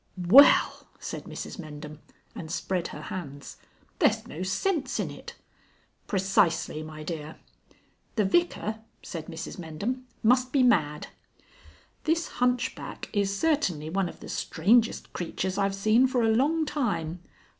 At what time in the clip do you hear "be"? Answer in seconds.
10.51-10.63